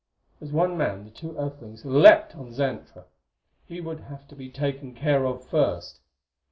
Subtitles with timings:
[0.41, 3.05] As one man the two Earthlings leaped on Xantra;
[3.67, 5.99] he would have to be taken care of first.